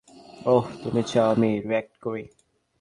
[0.45, 2.23] ওহ, তুমি চাও আমি রিয়্যাক্ট করি।